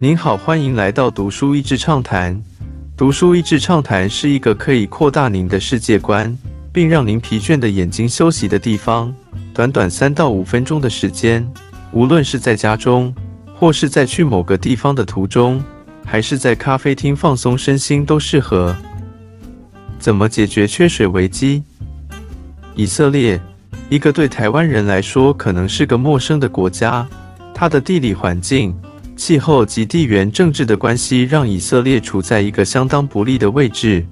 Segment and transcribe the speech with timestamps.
[0.00, 2.40] 您好，欢迎来到读书益智畅谈。
[2.96, 6.38] 读书益智畅谈是一个可以扩大您的世界观，
[6.72, 9.12] 并让您疲倦的眼睛休息的地方。
[9.52, 11.44] 短短三到五分钟的时间，
[11.90, 13.12] 无论是在家中，
[13.52, 15.60] 或是在去某个地方的途中，
[16.04, 18.76] 还是在咖啡厅放松身心，都适合。
[19.98, 21.64] 怎么解决缺水危机？
[22.76, 23.40] 以色列，
[23.90, 27.04] 一个对台湾人来说可能是个陌生的国家，
[27.52, 28.72] 它的地理环境。
[29.18, 34.06] 气候及地缘政治的关系让以色列处在一个相当不利的位置，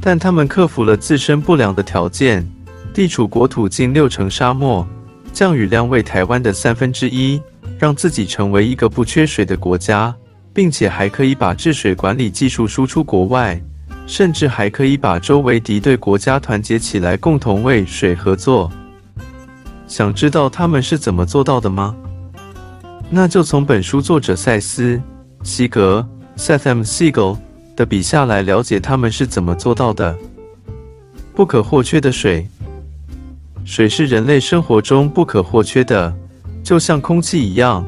[0.00, 2.48] 但他们克服了自身不良的条件，
[2.94, 4.86] 地处国土近六成沙漠，
[5.32, 7.42] 降雨量为台湾的三分之一，
[7.80, 10.14] 让自己成为一个不缺水的国家，
[10.54, 13.60] 并且还可以把治水管理技术输出国外，
[14.06, 18.70] 甚至还可以把周围敌对国家团结起来，共同为水合作。
[19.88, 21.96] 想知道他们是怎么做到的吗？
[23.12, 24.96] 那就从本书作者塞斯·
[25.42, 26.82] 西格 （Seth M.
[26.82, 27.36] Siegel）
[27.74, 30.16] 的笔下来了解他们是怎么做到的。
[31.34, 32.46] 不可或缺的水，
[33.64, 36.14] 水是人类生活中不可或缺的，
[36.62, 37.84] 就像空气一样。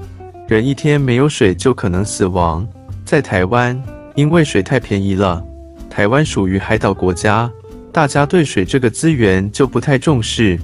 [0.48, 2.66] 人一天没有水就可能死亡。
[3.04, 3.80] 在台湾，
[4.16, 5.40] 因为水太便宜了，
[5.88, 7.48] 台湾属于海岛国家，
[7.92, 10.58] 大家对水这个资源就不太重视，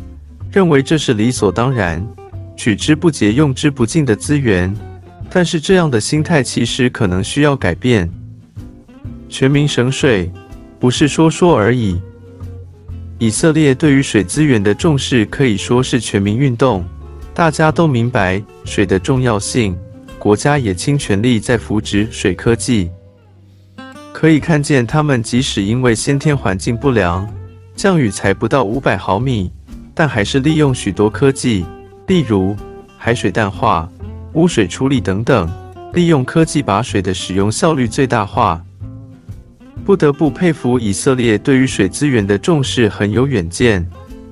[0.51, 2.05] 认为这是理所当然。
[2.59, 4.75] 取之不竭、用之不尽的资源，
[5.31, 8.11] 但是这样的心态其实可能需要改变。
[9.29, 10.29] 全民省水
[10.81, 12.01] 不是说说而已。
[13.21, 16.85] 以色列对于水资源的重视可以说是全民运动，
[17.33, 19.79] 大家都明白水的重要性，
[20.19, 22.91] 国家也倾全力在扶植水科技。
[24.13, 27.25] 可以看见，他们即使因为先天环境不良，
[27.77, 29.53] 降雨才不到五百毫米，
[29.95, 31.65] 但还是利用许多科技。
[32.09, 32.57] 例如
[32.97, 33.87] 海水淡化、
[34.33, 35.47] 污水处理等等，
[35.93, 38.61] 利用科技把水的使用效率最大化。
[39.85, 43.87] 不得不佩服以色列对于水资源的重视很有远见，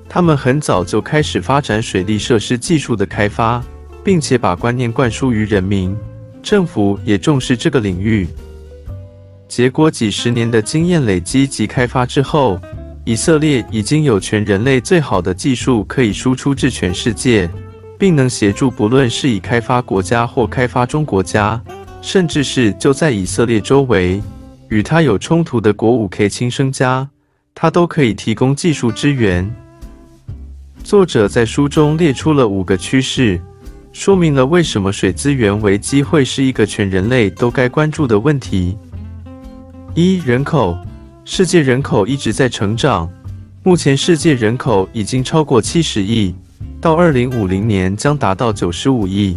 [0.09, 3.62] 他们很早就开始发展水利设施技术的开发，
[4.03, 5.95] 并且把观念灌输于人民，
[6.43, 8.27] 政府也重视这个领域。
[9.47, 12.59] 结果几十年的经验累积及开发之后，
[13.05, 17.49] 以色列已经有全人类最好的技术可以输出至全世界。
[17.99, 21.61] 并能协助不论是以开发国家或开发中国家，
[22.03, 24.23] 甚至是就在以色列周围
[24.69, 27.09] 与他有冲突的国五 K 亲生家，
[27.55, 29.51] 他都可以提供技术支援。
[30.85, 33.41] 作者在书中列出了五个趋势，
[33.93, 38.77] 说明了为什么水资源危机会是一个全人类都该关注的问题。
[39.95, 40.79] 一、人口，
[41.25, 43.11] 世界人口一直在成长，
[43.65, 46.35] 目前世界人口已经超过七十亿。
[46.81, 49.37] 到二零五零年将达到九十五亿。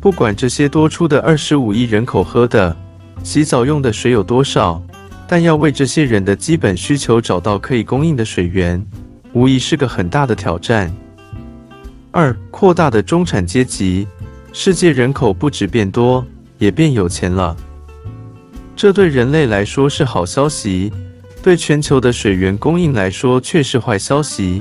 [0.00, 2.76] 不管这些多出的二十五亿人口喝的、
[3.22, 4.82] 洗澡用的水有多少，
[5.28, 8.84] 但要为这些人的基本需求找到可以供应的水源，
[9.32, 10.92] 无疑是个很大的挑战。
[12.10, 14.06] 二、扩大的中产阶级，
[14.52, 16.26] 世界人口不止变多，
[16.58, 17.56] 也变有钱了。
[18.74, 20.92] 这对人类来说是好消息，
[21.42, 24.60] 对全球的水源供应来说却是坏消息。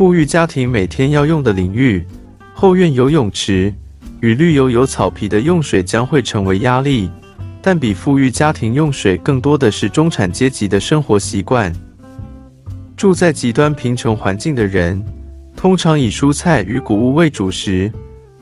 [0.00, 2.02] 富裕家庭每天要用的淋浴、
[2.54, 3.70] 后院游泳池
[4.20, 7.10] 与绿油油草皮的用水将会成为压力，
[7.60, 11.70] 但比富裕家庭用水更多的是中产阶级的生活习惯。
[12.96, 15.04] 住在极端贫穷环境的人，
[15.54, 17.92] 通常以蔬菜与谷物为主食，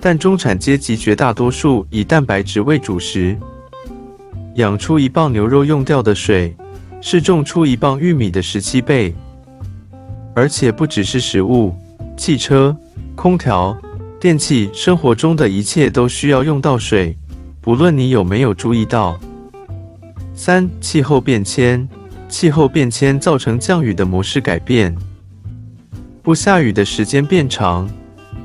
[0.01, 3.37] 但中产阶级绝大多数以蛋白质为主食。
[4.55, 6.55] 养出一磅牛肉用掉的水，
[7.01, 9.13] 是种出一磅玉米的十七倍。
[10.39, 11.75] 而且不只是食物、
[12.17, 12.77] 汽车、
[13.17, 13.77] 空调、
[14.21, 17.19] 电器，生活中的一切都需要用到水，
[17.61, 19.19] 不论你有没有注意到。
[20.37, 21.89] 三、气候变迁，
[22.29, 24.97] 气候变迁造成降雨的模式改变，
[26.23, 27.91] 不下雨的时间变长，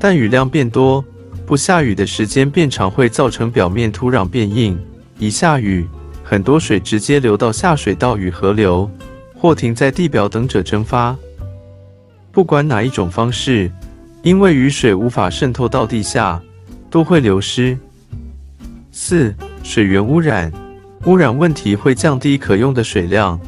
[0.00, 1.00] 但雨量变多；
[1.46, 4.76] 不下雨的时间变长会造成表面土壤变硬，
[5.20, 5.86] 一下雨，
[6.24, 8.90] 很多水直接流到下水道与河流，
[9.36, 11.16] 或停在地表等着蒸发。
[12.34, 13.70] 不管哪一种方式，
[14.24, 16.42] 因为雨水无法渗透到地下，
[16.90, 17.78] 都会流失。
[18.90, 19.32] 四、
[19.62, 20.52] 水源污染，
[21.04, 23.38] 污染问题会降低可用的水量。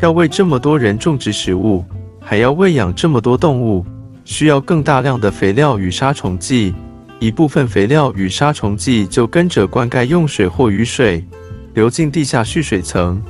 [0.00, 1.82] 要为这么多人种植食物，
[2.20, 3.82] 还要喂养这么多动物，
[4.26, 6.74] 需要更大量的肥料与杀虫剂。
[7.20, 11.24] 一部分肥料与杀虫剂就跟着灌溉用水或雨水，
[11.72, 13.22] 流进地下蓄水层、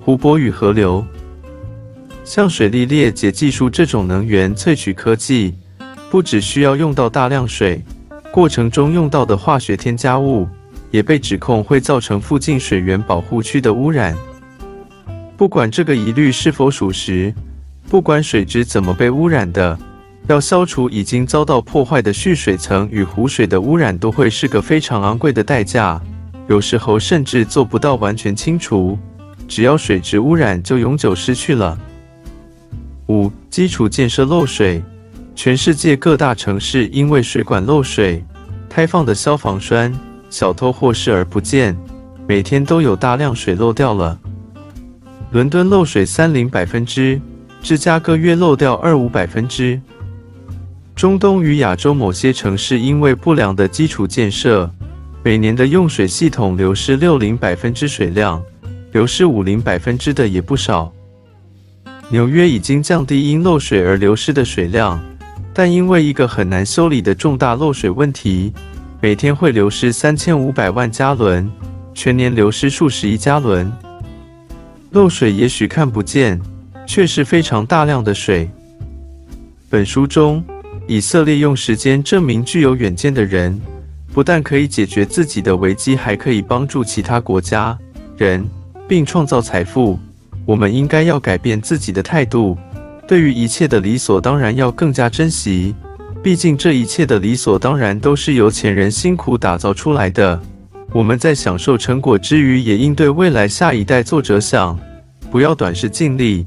[0.00, 1.04] 湖泊与河流。
[2.24, 5.54] 像水力裂解技术这种能源萃取科技，
[6.08, 7.82] 不只需要用到大量水，
[8.30, 10.48] 过程中用到的化学添加物
[10.92, 14.16] 也被指控会造成附近水源保护区的污染。
[15.36, 17.34] 不管这个疑虑是否属实，
[17.88, 19.76] 不管水质怎么被污染的，
[20.28, 26.00] 要消除已经遭到破坏的蓄水层与湖水的污染，都会是个非常昂贵的代价。
[26.48, 28.96] 有时候甚至做不到完全清除，
[29.48, 31.76] 只要水质污染就永久失去了。
[33.12, 34.82] 五、基础建设漏水，
[35.34, 38.24] 全世界各大城市因为水管漏水、
[38.70, 39.92] 开放的消防栓、
[40.30, 41.76] 小偷或视而不见，
[42.26, 44.18] 每天都有大量水漏掉了。
[45.30, 47.20] 伦敦漏水三零百分之，
[47.62, 49.78] 芝加哥约漏掉二五百分之。
[50.96, 54.70] 中东与亚洲某些城市因为不良的基础建设，
[55.22, 58.42] 每年的用水系统流失六零百分之水量，
[58.92, 60.90] 流失五零百分之的也不少。
[62.10, 65.00] 纽约已经降低因漏水而流失的水量，
[65.54, 68.52] 但因为一个很难修理的重大漏水问题，
[69.00, 71.50] 每天会流失三千五百万加仑，
[71.94, 73.70] 全年流失数十亿加仑。
[74.90, 76.38] 漏水也许看不见，
[76.86, 78.50] 却是非常大量的水。
[79.70, 80.44] 本书中，
[80.86, 83.58] 以色列用时间证明具有远见的人，
[84.12, 87.78] 不但可以解决自己的危机，还可以帮助其他国家、
[88.18, 88.46] 人，
[88.86, 89.98] 并创造财富。
[90.44, 92.56] 我们应该要改变自己的态度，
[93.06, 95.74] 对于一切的理所当然要更加珍惜。
[96.22, 100.40] 毕竟这一切的理所当然都是由前人辛苦打造出来的。
[100.92, 104.78] 我们在享受成果之余，也应对未来下一代做着想，
[105.30, 106.46] 不要短视尽力。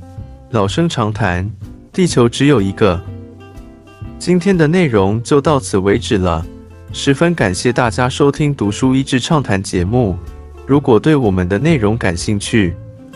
[0.52, 1.50] 老生常谈，
[1.92, 3.02] 地球只有一个。
[4.18, 6.46] 今天的内容就到此为止了，
[6.94, 10.18] 十分感谢大家收听读书益智畅谈节目。
[10.66, 12.74] 如果对我们的内容感兴趣，